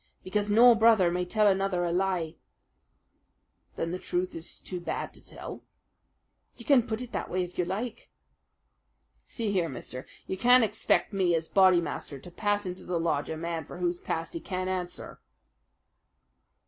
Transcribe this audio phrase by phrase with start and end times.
[0.23, 2.33] "Because no brother may tell another a lie."
[3.75, 5.61] "Then the truth is too bad to tell?"
[6.57, 8.09] "You can put it that way if you like."
[9.27, 13.37] "See here, mister, you can't expect me, as Bodymaster, to pass into the lodge a
[13.37, 15.21] man for whose past he can't answer."